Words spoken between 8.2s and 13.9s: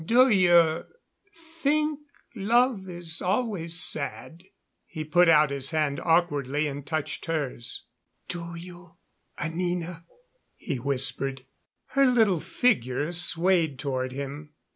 "Do you, Anina?" he whispered. Her little figure swayed